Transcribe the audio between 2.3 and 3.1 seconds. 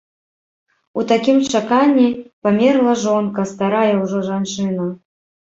памерла